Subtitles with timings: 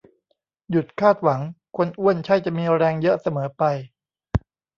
[0.69, 1.41] หยุดคาดหวัง
[1.77, 3.63] คนอ้วนใช่จะมีแรงเยอะเสมอไป